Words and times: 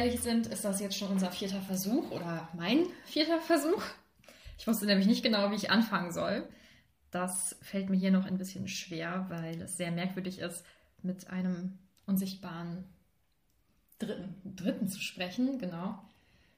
ehrlich 0.00 0.20
sind, 0.20 0.46
ist 0.46 0.64
das 0.64 0.80
jetzt 0.80 0.96
schon 0.96 1.08
unser 1.08 1.30
vierter 1.30 1.60
Versuch 1.60 2.10
oder 2.10 2.48
mein 2.56 2.86
vierter 3.04 3.38
Versuch. 3.38 3.82
Ich 4.58 4.66
wusste 4.66 4.86
nämlich 4.86 5.06
nicht 5.06 5.22
genau, 5.22 5.50
wie 5.50 5.56
ich 5.56 5.70
anfangen 5.70 6.10
soll. 6.10 6.48
Das 7.10 7.56
fällt 7.60 7.90
mir 7.90 7.98
hier 7.98 8.10
noch 8.10 8.24
ein 8.24 8.38
bisschen 8.38 8.66
schwer, 8.66 9.26
weil 9.28 9.60
es 9.60 9.76
sehr 9.76 9.90
merkwürdig 9.90 10.38
ist, 10.38 10.64
mit 11.02 11.28
einem 11.28 11.78
unsichtbaren 12.06 12.84
Dritten, 13.98 14.56
Dritten 14.56 14.88
zu 14.88 15.00
sprechen. 15.00 15.58
Genau. 15.58 15.98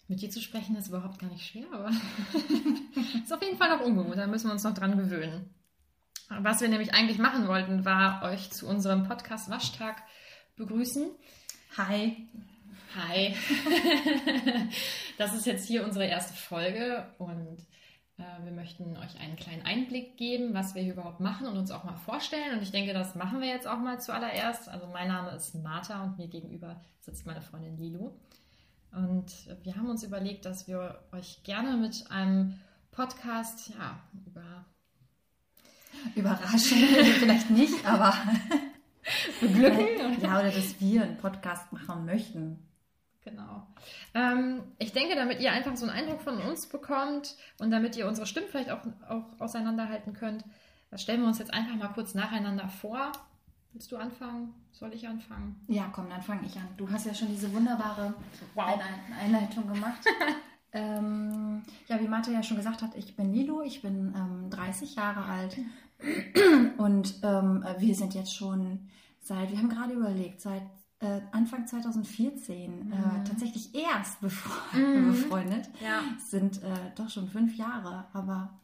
Mit 0.06 0.20
dir 0.20 0.30
zu 0.30 0.40
sprechen 0.40 0.76
ist 0.76 0.88
überhaupt 0.88 1.18
gar 1.18 1.30
nicht 1.30 1.46
schwer, 1.46 1.66
aber 1.72 1.90
ist 3.24 3.32
auf 3.32 3.42
jeden 3.42 3.58
Fall 3.58 3.76
noch 3.76 3.84
ungewohnt. 3.84 4.18
Da 4.18 4.26
müssen 4.28 4.48
wir 4.48 4.52
uns 4.52 4.64
noch 4.64 4.74
dran 4.74 4.96
gewöhnen. 4.96 5.50
Was 6.28 6.60
wir 6.60 6.68
nämlich 6.68 6.94
eigentlich 6.94 7.18
machen 7.18 7.48
wollten, 7.48 7.84
war 7.84 8.22
euch 8.22 8.52
zu 8.52 8.68
unserem 8.68 9.02
Podcast 9.08 9.50
Waschtag 9.50 10.00
begrüßen. 10.56 11.10
Hi. 11.76 12.28
Hi. 12.94 13.34
das 15.18 15.34
ist 15.34 15.46
jetzt 15.46 15.66
hier 15.66 15.84
unsere 15.84 16.06
erste 16.06 16.34
Folge 16.34 17.06
und 17.18 17.58
äh, 18.18 18.44
wir 18.44 18.52
möchten 18.52 18.96
euch 18.98 19.18
einen 19.18 19.36
kleinen 19.36 19.62
Einblick 19.62 20.18
geben, 20.18 20.52
was 20.52 20.74
wir 20.74 20.82
hier 20.82 20.92
überhaupt 20.92 21.20
machen 21.20 21.46
und 21.46 21.56
uns 21.56 21.70
auch 21.70 21.84
mal 21.84 21.96
vorstellen. 21.96 22.54
Und 22.54 22.62
ich 22.62 22.70
denke, 22.70 22.92
das 22.92 23.14
machen 23.14 23.40
wir 23.40 23.48
jetzt 23.48 23.66
auch 23.66 23.78
mal 23.78 23.98
zuallererst. 23.98 24.68
Also 24.68 24.86
mein 24.88 25.08
Name 25.08 25.30
ist 25.30 25.54
Martha 25.54 26.02
und 26.04 26.18
mir 26.18 26.28
gegenüber 26.28 26.82
sitzt 27.00 27.24
meine 27.24 27.40
Freundin 27.40 27.78
Lilo. 27.78 28.14
Und 28.92 29.32
wir 29.62 29.74
haben 29.76 29.88
uns 29.88 30.02
überlegt, 30.02 30.44
dass 30.44 30.68
wir 30.68 31.02
euch 31.12 31.42
gerne 31.44 31.78
mit 31.78 32.10
einem 32.10 32.60
Podcast 32.90 33.70
ja, 33.70 34.00
über 34.26 34.66
überraschen, 36.14 36.78
vielleicht 37.18 37.48
nicht, 37.48 37.86
aber 37.86 38.12
beglücken. 39.40 40.20
ja, 40.20 40.40
oder 40.40 40.50
dass 40.50 40.78
wir 40.78 41.04
einen 41.04 41.16
Podcast 41.16 41.72
machen 41.72 42.04
möchten. 42.04 42.58
Genau. 43.24 43.66
Ähm, 44.14 44.62
ich 44.78 44.92
denke, 44.92 45.14
damit 45.14 45.40
ihr 45.40 45.52
einfach 45.52 45.76
so 45.76 45.86
einen 45.86 45.96
Eindruck 45.96 46.22
von 46.22 46.38
uns 46.38 46.66
bekommt 46.66 47.36
und 47.58 47.70
damit 47.70 47.96
ihr 47.96 48.08
unsere 48.08 48.26
Stimmen 48.26 48.48
vielleicht 48.50 48.70
auch, 48.70 48.80
auch 49.08 49.40
auseinanderhalten 49.40 50.12
könnt, 50.12 50.44
stellen 50.96 51.20
wir 51.20 51.28
uns 51.28 51.38
jetzt 51.38 51.54
einfach 51.54 51.76
mal 51.76 51.88
kurz 51.88 52.14
nacheinander 52.14 52.68
vor. 52.68 53.12
Willst 53.72 53.90
du 53.92 53.96
anfangen? 53.96 54.54
Soll 54.72 54.92
ich 54.92 55.06
anfangen? 55.06 55.64
Ja, 55.68 55.90
komm, 55.92 56.10
dann 56.10 56.20
fange 56.20 56.46
ich 56.46 56.56
an. 56.56 56.68
Du 56.76 56.90
hast 56.90 57.06
ja 57.06 57.14
schon 57.14 57.28
diese 57.28 57.52
wunderbare 57.52 58.12
wow. 58.54 58.78
Einleitung 59.18 59.72
gemacht. 59.72 60.04
ähm, 60.72 61.62
ja, 61.86 62.00
wie 62.00 62.08
Martha 62.08 62.32
ja 62.32 62.42
schon 62.42 62.56
gesagt 62.56 62.82
hat, 62.82 62.94
ich 62.96 63.16
bin 63.16 63.32
Lilo, 63.32 63.62
ich 63.62 63.82
bin 63.82 64.14
ähm, 64.16 64.50
30 64.50 64.96
Jahre 64.96 65.24
alt 65.24 65.58
und 66.76 67.20
ähm, 67.22 67.64
wir 67.78 67.94
sind 67.94 68.14
jetzt 68.14 68.34
schon 68.34 68.90
seit, 69.20 69.50
wir 69.50 69.58
haben 69.58 69.68
gerade 69.68 69.92
überlegt, 69.94 70.40
seit 70.40 70.62
äh, 71.02 71.20
Anfang 71.32 71.66
2014 71.66 72.54
äh, 72.54 72.68
mhm. 72.68 72.92
äh, 72.92 73.24
tatsächlich 73.24 73.74
erst 73.74 74.20
befre 74.20 74.78
mhm. 74.78 75.08
befreundet. 75.08 75.68
Ja. 75.82 76.02
Sind 76.18 76.62
äh, 76.62 76.92
doch 76.96 77.10
schon 77.10 77.28
fünf 77.28 77.56
Jahre, 77.56 78.06
aber 78.12 78.60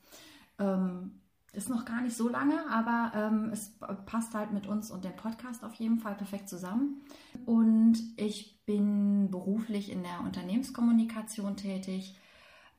ähm, 0.59 1.21
ist 1.53 1.69
noch 1.69 1.85
gar 1.85 2.03
nicht 2.03 2.17
so 2.17 2.29
lange, 2.29 2.65
aber 2.71 3.13
ähm, 3.15 3.51
es 3.53 3.73
passt 4.07 4.35
halt 4.35 4.53
mit 4.53 4.67
uns 4.67 4.91
und 4.91 5.05
dem 5.05 5.17
Podcast 5.17 5.65
auf 5.65 5.75
jeden 5.75 5.99
Fall 5.99 6.15
perfekt 6.15 6.49
zusammen. 6.49 7.03
Und 7.45 7.99
ich 8.17 8.65
bin 8.65 9.31
beruflich 9.31 9.91
in 9.91 10.03
der 10.03 10.21
Unternehmenskommunikation 10.21 11.57
tätig. 11.57 12.17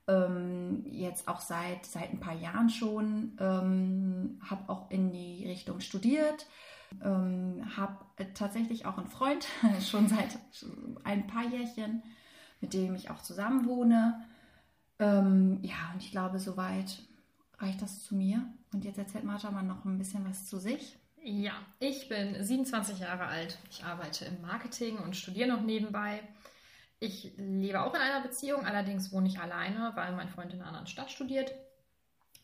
Ähm, 0.07 0.85
jetzt 0.85 1.27
auch 1.27 1.41
seit, 1.41 1.85
seit 1.85 2.11
ein 2.11 2.19
paar 2.19 2.35
Jahren 2.35 2.69
schon. 2.69 3.37
Ähm, 3.39 4.39
habe 4.47 4.69
auch 4.69 4.89
in 4.89 5.11
die 5.11 5.45
Richtung 5.45 5.81
studiert 5.81 6.47
ähm, 7.03 7.63
habe 7.75 8.05
tatsächlich 8.33 8.85
auch 8.85 8.97
einen 8.97 9.07
Freund, 9.07 9.47
schon 9.81 10.07
seit 10.07 10.37
ein 11.03 11.27
paar 11.27 11.47
Jährchen, 11.47 12.03
mit 12.61 12.73
dem 12.73 12.95
ich 12.95 13.09
auch 13.09 13.21
zusammen 13.21 13.65
wohne. 13.65 14.25
Ähm, 14.99 15.59
ja, 15.61 15.91
und 15.93 16.03
ich 16.03 16.11
glaube, 16.11 16.39
soweit 16.39 17.01
reicht 17.57 17.81
das 17.81 18.03
zu 18.03 18.15
mir. 18.15 18.45
Und 18.73 18.85
jetzt 18.85 18.97
erzählt 18.97 19.23
Martha 19.23 19.49
mal 19.51 19.63
noch 19.63 19.85
ein 19.85 19.97
bisschen 19.97 20.25
was 20.25 20.47
zu 20.47 20.59
sich. 20.59 20.97
Ja, 21.23 21.53
ich 21.79 22.07
bin 22.07 22.41
27 22.41 22.99
Jahre 22.99 23.25
alt. 23.25 23.57
Ich 23.69 23.83
arbeite 23.83 24.25
im 24.25 24.41
Marketing 24.41 24.97
und 24.97 25.15
studiere 25.15 25.49
noch 25.49 25.61
nebenbei. 25.61 26.21
Ich 26.99 27.33
lebe 27.37 27.81
auch 27.81 27.93
in 27.93 28.01
einer 28.01 28.21
Beziehung, 28.21 28.65
allerdings 28.65 29.11
wohne 29.11 29.27
ich 29.27 29.39
alleine, 29.39 29.91
weil 29.95 30.13
mein 30.15 30.29
Freund 30.29 30.53
in 30.53 30.59
einer 30.59 30.67
anderen 30.67 30.87
Stadt 30.87 31.11
studiert. 31.11 31.51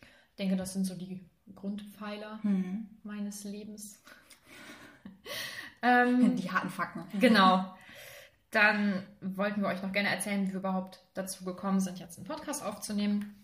Ich 0.02 0.36
denke, 0.38 0.56
das 0.56 0.74
sind 0.74 0.86
so 0.86 0.96
die 0.96 1.26
Grundpfeiler 1.54 2.40
mhm. 2.44 2.90
meines 3.04 3.44
Lebens. 3.44 4.02
ähm, 5.82 6.36
die 6.38 6.52
harten 6.52 6.70
Fakten. 6.70 7.04
Genau. 7.20 7.74
Dann 8.52 9.04
wollten 9.22 9.62
wir 9.62 9.68
euch 9.68 9.84
noch 9.84 9.92
gerne 9.92 10.10
erzählen, 10.10 10.48
wie 10.48 10.54
wir 10.54 10.60
überhaupt 10.60 11.04
dazu 11.14 11.44
gekommen 11.44 11.82
sind, 11.82 12.00
jetzt 12.00 12.18
einen 12.18 12.28
Podcast 12.28 12.64
aufzunehmen. 12.64 13.36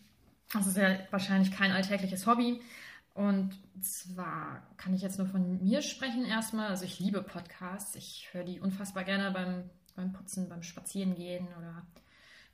Das 0.53 0.67
ist 0.67 0.77
ja 0.77 0.97
wahrscheinlich 1.09 1.51
kein 1.51 1.71
alltägliches 1.71 2.27
Hobby. 2.27 2.61
Und 3.13 3.51
zwar 3.81 4.61
kann 4.77 4.93
ich 4.93 5.01
jetzt 5.01 5.17
nur 5.17 5.27
von 5.27 5.61
mir 5.61 5.81
sprechen 5.81 6.23
erstmal. 6.23 6.69
Also 6.69 6.85
ich 6.85 6.99
liebe 6.99 7.21
Podcasts. 7.21 7.95
Ich 7.95 8.29
höre 8.31 8.45
die 8.45 8.61
unfassbar 8.61 9.03
gerne 9.03 9.31
beim, 9.31 9.69
beim 9.95 10.13
Putzen, 10.13 10.47
beim 10.47 10.63
Spazierengehen 10.63 11.47
oder 11.57 11.85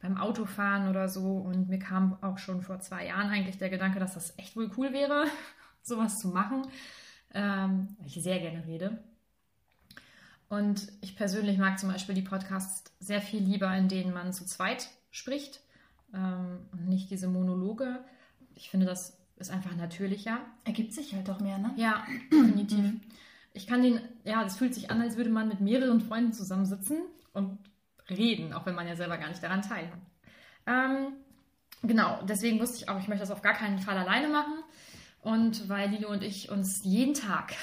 beim 0.02 0.18
Autofahren 0.18 0.90
oder 0.90 1.10
so. 1.10 1.38
Und 1.38 1.70
mir 1.70 1.80
kam 1.80 2.18
auch 2.24 2.40
schon 2.40 2.64
vor 2.64 2.80
zwei 2.80 3.06
Jahren 3.06 3.30
eigentlich 3.30 3.60
der 3.60 3.70
Gedanke, 3.70 4.00
dass 4.00 4.16
das 4.16 4.36
echt 4.40 4.56
wohl 4.56 4.72
cool 4.78 4.94
wäre, 4.94 5.26
sowas 5.84 6.20
zu 6.20 6.30
machen 6.30 6.64
ähm, 7.34 7.96
weil 8.00 8.08
ich 8.08 8.14
sehr 8.16 8.40
gerne 8.40 8.66
rede. 8.66 8.98
Und 10.50 10.88
ich 11.02 11.16
persönlich 11.16 11.58
mag 11.58 11.78
zum 11.78 11.90
Beispiel 11.90 12.16
die 12.16 12.22
Podcasts 12.22 12.92
sehr 13.00 13.22
viel 13.22 13.42
lieber, 13.42 13.76
in 13.76 13.90
denen 13.90 14.14
man 14.14 14.32
zu 14.32 14.46
zweit 14.46 14.88
spricht 15.12 15.62
ähm, 16.14 16.60
und 16.72 16.88
nicht 16.88 17.10
diese 17.10 17.28
Monologe. 17.28 18.00
Ich 18.56 18.70
finde, 18.70 18.86
das 18.86 19.18
ist 19.36 19.52
einfach 19.52 19.76
natürlicher. 19.76 20.40
Ergibt 20.64 20.94
sich 20.94 21.14
halt 21.14 21.28
doch 21.28 21.40
mehr, 21.40 21.58
ne? 21.58 21.74
Ja, 21.76 22.06
definitiv. 22.32 22.80
Mhm. 22.80 23.02
Ich 23.54 23.68
kann 23.68 23.82
den, 23.82 24.00
ja, 24.24 24.44
das 24.44 24.58
fühlt 24.58 24.74
sich 24.74 24.90
an, 24.90 25.02
als 25.02 25.18
würde 25.18 25.30
man 25.30 25.48
mit 25.48 25.60
mehreren 25.60 26.02
Freunden 26.02 26.32
zusammensitzen 26.32 26.98
und 27.34 27.58
reden, 28.10 28.54
auch 28.54 28.66
wenn 28.66 28.76
man 28.76 28.88
ja 28.88 28.96
selber 28.96 29.18
gar 29.18 29.30
nicht 29.30 29.44
daran 29.44 29.62
teilhat. 29.62 30.00
Ähm, 30.66 31.14
genau, 31.82 32.20
deswegen 32.24 32.60
wusste 32.60 32.78
ich 32.78 32.90
auch, 32.90 33.00
ich 33.00 33.08
möchte 33.08 33.24
das 33.24 33.32
auf 33.32 33.42
gar 33.42 33.54
keinen 33.54 33.80
Fall 33.80 33.98
alleine 33.98 34.30
machen. 34.30 34.64
Und 35.22 35.68
weil 35.68 35.90
Lilo 35.90 36.10
und 36.10 36.24
ich 36.24 36.50
uns 36.50 36.82
jeden 36.84 37.14
Tag 37.14 37.54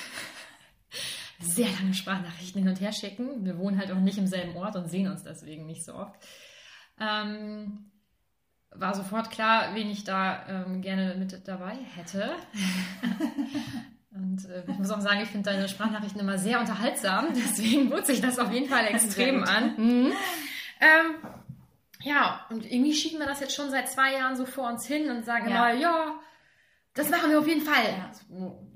sehr 1.40 1.68
lange 1.70 1.94
Sprachnachrichten 1.94 2.62
hin 2.62 2.68
und 2.68 2.80
her 2.80 2.92
schicken, 2.92 3.44
wir 3.44 3.58
wohnen 3.58 3.78
halt 3.78 3.90
auch 3.92 4.00
nicht 4.00 4.18
im 4.18 4.26
selben 4.26 4.56
Ort 4.56 4.76
und 4.76 4.90
sehen 4.90 5.08
uns 5.08 5.22
deswegen 5.22 5.66
nicht 5.66 5.84
so 5.84 5.94
oft, 5.94 6.14
ähm, 7.00 7.90
war 8.70 8.94
sofort 8.94 9.30
klar, 9.30 9.74
wen 9.74 9.88
ich 9.88 10.04
da 10.04 10.46
ähm, 10.48 10.82
gerne 10.82 11.14
mit 11.16 11.46
dabei 11.46 11.76
hätte. 11.94 12.34
Und 14.14 14.48
äh, 14.48 14.62
ich 14.68 14.78
muss 14.78 14.90
auch 14.90 15.00
sagen, 15.00 15.20
ich 15.22 15.28
finde 15.28 15.50
deine 15.50 15.68
Sprachnachrichten 15.68 16.20
immer 16.20 16.38
sehr 16.38 16.60
unterhaltsam. 16.60 17.28
Deswegen 17.34 17.90
bot 17.90 18.06
sich 18.06 18.20
das 18.20 18.38
auf 18.38 18.52
jeden 18.52 18.68
Fall 18.68 18.86
extrem 18.86 19.42
an. 19.42 19.74
Mhm. 19.76 20.12
Ähm, 20.80 21.14
ja, 22.02 22.46
und 22.50 22.70
irgendwie 22.70 22.92
schieben 22.92 23.18
wir 23.18 23.26
das 23.26 23.40
jetzt 23.40 23.54
schon 23.54 23.70
seit 23.70 23.88
zwei 23.88 24.12
Jahren 24.12 24.36
so 24.36 24.44
vor 24.44 24.68
uns 24.68 24.86
hin 24.86 25.10
und 25.10 25.24
sagen 25.24 25.48
ja. 25.48 25.70
immer, 25.70 25.80
ja, 25.80 26.20
das 26.94 27.10
machen 27.10 27.30
wir 27.30 27.38
auf 27.38 27.46
jeden 27.46 27.62
Fall. 27.62 27.84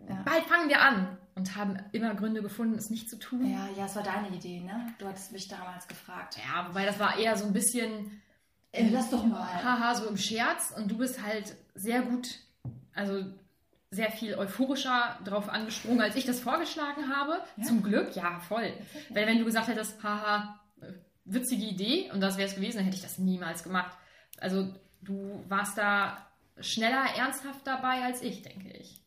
Ja. 0.08 0.22
Bald 0.24 0.44
fangen 0.44 0.68
wir 0.68 0.80
an. 0.80 1.16
Und 1.34 1.54
haben 1.54 1.78
immer 1.92 2.16
Gründe 2.16 2.42
gefunden, 2.42 2.74
es 2.76 2.90
nicht 2.90 3.08
zu 3.08 3.16
tun. 3.16 3.48
Ja, 3.48 3.68
ja, 3.76 3.86
es 3.86 3.94
war 3.94 4.02
deine 4.02 4.28
Idee, 4.34 4.58
ne? 4.58 4.92
Du 4.98 5.06
hattest 5.06 5.30
mich 5.30 5.46
damals 5.46 5.86
gefragt. 5.86 6.36
Ja, 6.36 6.66
wobei 6.68 6.84
das 6.84 6.98
war 6.98 7.16
eher 7.16 7.36
so 7.36 7.46
ein 7.46 7.52
bisschen. 7.52 8.20
Äh, 8.72 8.88
lass 8.88 9.08
doch 9.10 9.24
mal. 9.24 9.46
Haha, 9.62 9.94
so 9.94 10.08
im 10.08 10.16
Scherz. 10.16 10.74
Und 10.76 10.90
du 10.90 10.98
bist 10.98 11.24
halt 11.24 11.54
sehr 11.76 12.02
gut, 12.02 12.40
also 12.92 13.24
sehr 13.92 14.10
viel 14.10 14.34
euphorischer 14.34 15.16
drauf 15.24 15.48
angesprungen, 15.48 16.00
als 16.00 16.16
ich 16.16 16.26
das 16.26 16.40
vorgeschlagen 16.40 17.08
habe. 17.08 17.40
Ja? 17.56 17.62
Zum 17.62 17.84
Glück, 17.84 18.16
ja, 18.16 18.40
voll. 18.40 18.72
Weil 19.10 19.28
wenn 19.28 19.38
du 19.38 19.44
gesagt 19.44 19.68
hättest, 19.68 20.02
haha, 20.02 20.60
witzige 21.24 21.64
Idee 21.64 22.10
und 22.12 22.20
das 22.20 22.36
wäre 22.36 22.48
es 22.48 22.56
gewesen, 22.56 22.78
dann 22.78 22.84
hätte 22.84 22.96
ich 22.96 23.02
das 23.02 23.18
niemals 23.18 23.62
gemacht. 23.62 23.96
Also 24.40 24.74
du 25.02 25.44
warst 25.48 25.78
da 25.78 26.27
schneller 26.60 27.04
ernsthaft 27.16 27.66
dabei 27.66 28.02
als 28.04 28.22
ich, 28.22 28.42
denke 28.42 28.70
ich. 28.70 29.00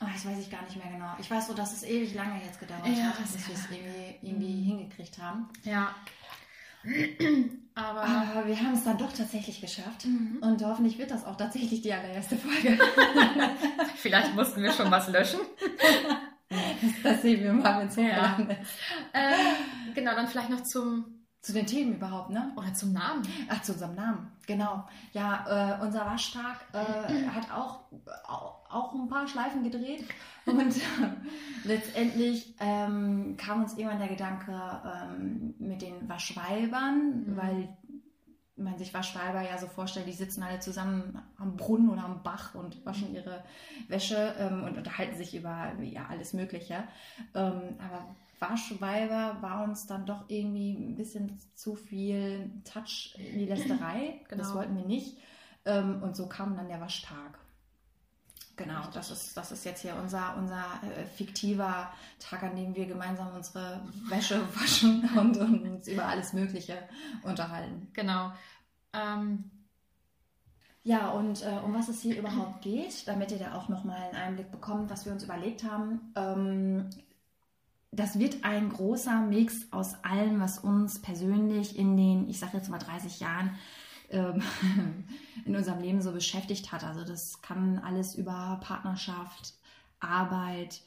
Oh, 0.00 0.06
das 0.12 0.26
weiß 0.26 0.38
ich 0.38 0.50
gar 0.50 0.62
nicht 0.62 0.76
mehr 0.76 0.92
genau. 0.92 1.14
Ich 1.18 1.30
weiß 1.30 1.46
so, 1.46 1.54
dass 1.54 1.72
es 1.72 1.82
ewig 1.84 2.14
lange 2.14 2.42
jetzt 2.44 2.58
gedauert 2.58 2.86
ja, 2.86 3.04
hat, 3.04 3.22
bis 3.22 3.48
wir 3.48 3.54
es 3.54 3.70
irgendwie, 3.70 4.18
irgendwie 4.22 4.54
mhm. 4.54 4.64
hingekriegt 4.64 5.18
haben. 5.18 5.48
Ja. 5.62 5.94
Aber, 7.74 8.02
Aber 8.02 8.46
wir 8.46 8.58
haben 8.60 8.74
es 8.74 8.84
dann 8.84 8.98
doch 8.98 9.12
tatsächlich 9.12 9.60
geschafft. 9.60 10.04
Mhm. 10.04 10.38
Und 10.40 10.62
hoffentlich 10.64 10.98
wird 10.98 11.10
das 11.10 11.24
auch 11.24 11.36
tatsächlich 11.36 11.82
die 11.82 11.92
allererste 11.92 12.36
Folge. 12.36 12.78
Vielleicht 13.96 14.34
mussten 14.34 14.62
wir 14.62 14.72
schon 14.72 14.90
was 14.90 15.08
löschen. 15.08 15.40
das 17.02 17.22
sehen 17.22 17.42
wir 17.42 17.52
mal, 17.52 17.80
wenn 17.80 17.88
es 17.88 17.96
ja. 17.96 18.38
äh, 19.12 19.94
Genau, 19.94 20.14
dann 20.14 20.28
vielleicht 20.28 20.50
noch 20.50 20.62
zum, 20.62 21.23
zu 21.44 21.52
den 21.52 21.66
Themen 21.66 21.96
überhaupt, 21.96 22.30
ne? 22.30 22.52
Oder 22.56 22.72
zum 22.72 22.94
Namen. 22.94 23.22
Ach, 23.50 23.60
zu 23.60 23.72
unserem 23.72 23.94
Namen, 23.94 24.32
genau. 24.46 24.88
Ja, 25.12 25.76
äh, 25.78 25.84
unser 25.84 26.06
Waschtag 26.06 26.56
äh, 26.72 27.26
hat 27.34 27.52
auch, 27.54 27.80
auch, 28.70 28.94
ein 28.94 29.08
paar 29.08 29.28
Schleifen 29.28 29.62
gedreht. 29.62 30.06
Und 30.46 30.74
letztendlich 31.64 32.54
ähm, 32.60 33.36
kam 33.36 33.62
uns 33.62 33.76
irgendwann 33.76 33.98
der 33.98 34.08
Gedanke 34.08 34.52
ähm, 34.86 35.54
mit 35.58 35.82
den 35.82 36.08
Waschweibern, 36.08 37.24
mhm. 37.26 37.36
weil 37.36 37.68
man 38.64 38.78
sich 38.78 38.92
Waschweiber 38.92 39.42
ja 39.42 39.58
so 39.58 39.66
vorstellt, 39.66 40.06
die 40.06 40.12
sitzen 40.12 40.42
alle 40.42 40.60
zusammen 40.60 41.22
am 41.38 41.56
Brunnen 41.56 41.88
oder 41.90 42.04
am 42.04 42.22
Bach 42.22 42.54
und 42.54 42.84
waschen 42.84 43.14
ihre 43.14 43.44
Wäsche 43.88 44.34
ähm, 44.38 44.64
und 44.64 44.76
unterhalten 44.76 45.16
sich 45.16 45.34
über 45.34 45.72
ja, 45.80 46.06
alles 46.08 46.32
Mögliche. 46.32 46.84
Ähm, 47.34 47.76
aber 47.78 48.14
Waschweiber 48.40 49.38
war 49.40 49.64
uns 49.64 49.86
dann 49.86 50.06
doch 50.06 50.24
irgendwie 50.28 50.72
ein 50.72 50.96
bisschen 50.96 51.38
zu 51.54 51.76
viel 51.76 52.50
Touch 52.64 53.14
in 53.18 53.38
die 53.38 53.46
Lästerei. 53.46 54.20
Genau. 54.28 54.42
Das 54.42 54.54
wollten 54.54 54.76
wir 54.76 54.84
nicht. 54.84 55.18
Ähm, 55.64 56.02
und 56.02 56.16
so 56.16 56.26
kam 56.26 56.56
dann 56.56 56.68
der 56.68 56.80
Waschtag. 56.80 57.38
Genau, 58.56 58.82
das 58.92 59.10
ist, 59.10 59.36
das 59.36 59.50
ist 59.50 59.64
jetzt 59.64 59.82
hier 59.82 59.96
unser, 59.96 60.36
unser 60.36 60.64
äh, 60.82 61.04
fiktiver 61.06 61.90
Tag, 62.20 62.44
an 62.44 62.54
dem 62.54 62.74
wir 62.74 62.86
gemeinsam 62.86 63.34
unsere 63.34 63.80
Wäsche 64.08 64.40
waschen 64.54 65.08
und, 65.16 65.36
und 65.36 65.62
uns 65.64 65.88
über 65.88 66.04
alles 66.04 66.32
Mögliche 66.32 66.78
unterhalten. 67.22 67.88
Genau. 67.92 68.32
Ähm. 68.94 69.50
Ja, 70.86 71.12
und 71.12 71.42
äh, 71.42 71.60
um 71.64 71.72
was 71.72 71.88
es 71.88 72.02
hier 72.02 72.18
überhaupt 72.18 72.60
geht, 72.60 73.08
damit 73.08 73.32
ihr 73.32 73.38
da 73.38 73.54
auch 73.54 73.70
nochmal 73.70 74.02
einen 74.02 74.16
Einblick 74.16 74.50
bekommt, 74.50 74.90
was 74.90 75.06
wir 75.06 75.12
uns 75.12 75.24
überlegt 75.24 75.64
haben. 75.64 76.12
Ähm, 76.14 76.90
das 77.90 78.18
wird 78.18 78.44
ein 78.44 78.68
großer 78.68 79.20
Mix 79.20 79.66
aus 79.70 79.94
allem, 80.04 80.40
was 80.40 80.58
uns 80.58 81.00
persönlich 81.00 81.78
in 81.78 81.96
den, 81.96 82.28
ich 82.28 82.38
sage 82.38 82.58
jetzt 82.58 82.68
mal 82.68 82.78
30 82.78 83.20
Jahren, 83.20 83.56
ähm, 84.10 84.42
in 85.46 85.56
unserem 85.56 85.80
Leben 85.80 86.02
so 86.02 86.12
beschäftigt 86.12 86.70
hat. 86.70 86.84
Also 86.84 87.04
das 87.04 87.40
kann 87.40 87.78
alles 87.78 88.14
über 88.14 88.60
Partnerschaft, 88.62 89.54
Arbeit, 90.00 90.82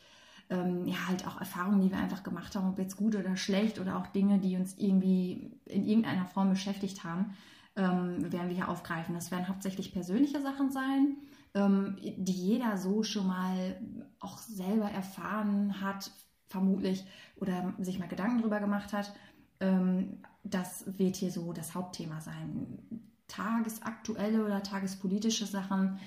ähm, 0.50 0.88
ja 0.88 1.08
halt 1.08 1.26
auch 1.28 1.40
Erfahrungen, 1.40 1.82
die 1.82 1.92
wir 1.92 1.98
einfach 1.98 2.24
gemacht 2.24 2.56
haben, 2.56 2.70
ob 2.70 2.80
jetzt 2.80 2.98
gut 2.98 3.16
oder 3.16 3.36
schlecht 3.36 3.80
oder 3.80 3.98
auch 3.98 4.08
Dinge, 4.08 4.40
die 4.40 4.56
uns 4.56 4.76
irgendwie 4.78 5.52
in 5.66 5.88
irgendeiner 5.88 6.26
Form 6.26 6.50
beschäftigt 6.50 7.04
haben, 7.04 7.36
ähm, 7.78 8.32
werden 8.32 8.50
wir 8.50 8.56
hier 8.56 8.70
aufgreifen. 8.70 9.16
Das 9.16 9.32
werden 9.32 9.48
hauptsächlich 9.48 9.94
persönliche 9.94 10.42
Sachen 10.42 10.72
sein, 10.72 11.18
ähm, 11.54 11.96
die 12.02 12.34
jeder 12.34 12.78
so 12.78 13.04
schon 13.04 13.28
mal 13.28 13.80
auch 14.20 14.38
selber 14.40 14.90
erfahren 14.90 15.80
hat, 15.80 16.12
vermutlich, 16.48 17.06
oder 17.36 17.74
sich 17.80 18.00
mal 18.00 18.08
Gedanken 18.08 18.42
drüber 18.42 18.60
gemacht 18.60 18.92
hat. 18.94 19.14
Ähm, 19.60 20.18
das 20.44 20.86
wird 20.98 21.16
hier 21.16 21.32
so 21.32 21.54
das 21.54 21.76
Hauptthema 21.76 22.20
sein. 22.20 22.80
Tagesaktuelle 23.28 24.44
oder 24.44 24.64
tagespolitische 24.64 25.46
Sachen 25.46 26.00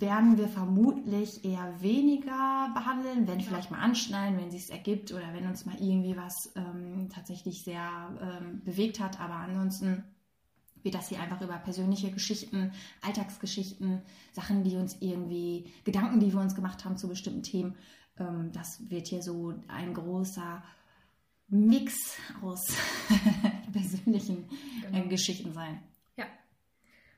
werden 0.00 0.38
wir 0.38 0.48
vermutlich 0.48 1.44
eher 1.44 1.80
weniger 1.80 2.70
behandeln, 2.74 3.26
wenn 3.28 3.40
vielleicht 3.40 3.70
mal 3.70 3.80
anschneiden, 3.80 4.38
wenn 4.38 4.48
es 4.48 4.66
sich 4.66 4.70
ergibt 4.70 5.12
oder 5.12 5.32
wenn 5.32 5.46
uns 5.46 5.66
mal 5.66 5.76
irgendwie 5.80 6.16
was 6.16 6.52
ähm, 6.56 7.08
tatsächlich 7.12 7.64
sehr 7.64 8.10
ähm, 8.20 8.62
bewegt 8.64 9.00
hat. 9.00 9.20
Aber 9.20 9.34
ansonsten 9.34 10.04
wird 10.82 10.94
das 10.94 11.08
hier 11.08 11.20
einfach 11.20 11.40
über 11.40 11.56
persönliche 11.58 12.10
Geschichten, 12.10 12.72
Alltagsgeschichten, 13.02 14.02
Sachen, 14.32 14.64
die 14.64 14.76
uns 14.76 14.96
irgendwie, 15.00 15.70
Gedanken, 15.84 16.20
die 16.20 16.32
wir 16.32 16.40
uns 16.40 16.54
gemacht 16.54 16.84
haben 16.84 16.96
zu 16.96 17.08
bestimmten 17.08 17.42
Themen. 17.42 17.76
Ähm, 18.18 18.52
das 18.52 18.90
wird 18.90 19.08
hier 19.08 19.22
so 19.22 19.54
ein 19.68 19.94
großer 19.94 20.62
Mix 21.48 21.94
aus 22.42 22.66
persönlichen 23.72 24.48
äh, 24.88 24.92
genau. 24.92 25.08
Geschichten 25.08 25.52
sein. 25.52 25.80
Ja. 26.16 26.26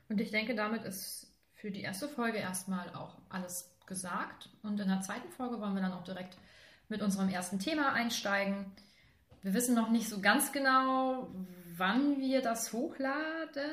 Und 0.09 0.21
ich 0.21 0.31
denke, 0.31 0.55
damit 0.55 0.83
ist 0.83 1.26
für 1.57 1.71
die 1.71 1.81
erste 1.81 2.07
Folge 2.07 2.37
erstmal 2.37 2.93
auch 2.93 3.17
alles 3.29 3.69
gesagt. 3.85 4.49
Und 4.63 4.79
in 4.79 4.87
der 4.87 5.01
zweiten 5.01 5.29
Folge 5.29 5.59
wollen 5.59 5.75
wir 5.75 5.81
dann 5.81 5.93
auch 5.93 6.03
direkt 6.03 6.37
mit 6.87 7.01
unserem 7.01 7.29
ersten 7.29 7.59
Thema 7.59 7.93
einsteigen. 7.93 8.71
Wir 9.41 9.53
wissen 9.53 9.75
noch 9.75 9.89
nicht 9.89 10.07
so 10.07 10.21
ganz 10.21 10.51
genau, 10.51 11.29
wann 11.75 12.19
wir 12.19 12.41
das 12.41 12.73
hochladen. 12.73 13.71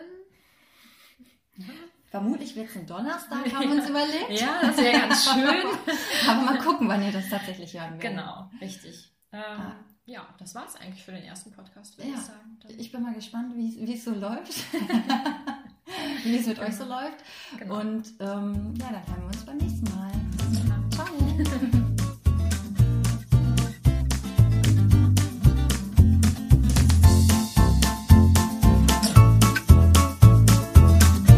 Ja. 1.56 1.66
Vermutlich 2.10 2.54
wird 2.54 2.70
es 2.70 2.76
ein 2.76 2.86
Donnerstag, 2.86 3.52
haben 3.52 3.70
wir 3.70 3.76
uns 3.76 3.88
überlegt. 3.90 4.40
Ja, 4.40 4.60
das 4.62 4.76
wäre 4.76 5.00
ganz 5.00 5.24
schön. 5.24 5.66
Aber 6.28 6.42
mal 6.42 6.58
gucken, 6.58 6.88
wann 6.88 7.02
ihr 7.02 7.12
das 7.12 7.28
tatsächlich 7.28 7.74
hören 7.74 8.00
werdet. 8.00 8.10
Genau, 8.10 8.50
richtig. 8.60 9.12
Ähm, 9.32 9.42
ah 9.42 9.76
ja, 10.06 10.26
das 10.38 10.54
war 10.54 10.66
es 10.66 10.76
eigentlich 10.76 11.02
für 11.02 11.12
den 11.12 11.24
ersten 11.24 11.50
Podcast, 11.52 11.96
würde 11.96 12.10
ja, 12.10 12.16
ich 12.16 12.22
sagen. 12.22 12.58
Dann 12.62 12.78
ich 12.78 12.92
bin 12.92 13.02
mal 13.02 13.14
gespannt, 13.14 13.54
wie 13.56 13.94
es 13.94 14.04
so 14.04 14.12
läuft. 14.12 14.52
wie 16.32 16.36
es 16.38 16.46
mit 16.46 16.58
euch 16.58 16.74
so 16.74 16.84
genau. 16.84 17.00
läuft. 17.00 17.24
Genau. 17.58 17.80
Und 17.80 18.14
ähm, 18.20 18.74
ja, 18.78 18.86
dann 18.90 19.06
hören 19.06 19.20
wir 19.20 19.26
uns 19.26 19.44
beim 19.44 19.56
nächsten 19.58 19.84
Mal. 19.94 20.12
Ciao. 20.90 21.80